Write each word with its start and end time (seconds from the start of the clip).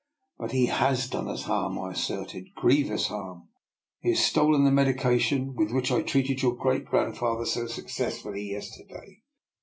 But 0.39 0.51
he 0.51 0.65
has 0.65 1.07
done 1.07 1.27
us 1.27 1.43
harm," 1.43 1.77
I 1.77 1.91
asserted— 1.91 2.55
grievous 2.57 3.09
harm. 3.09 3.49
He 3.99 4.09
has 4.09 4.25
stolen 4.25 4.63
the 4.63 4.71
medi 4.71 4.95
cine 4.95 5.53
with 5.53 5.71
which 5.71 5.91
I 5.91 6.01
treated 6.01 6.41
your 6.41 6.55
great 6.55 6.85
grand 6.85 7.19
father 7.19 7.45
so 7.45 7.67
successfully 7.67 8.49
yesterday." 8.51 9.21